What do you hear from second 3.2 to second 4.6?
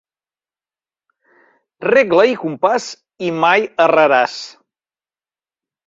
i mai erraràs.